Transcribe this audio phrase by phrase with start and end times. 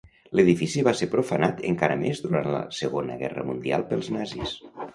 [0.37, 4.59] L'edifici va ser profanat encara més durant la Segona Guerra Mundial pels nazis.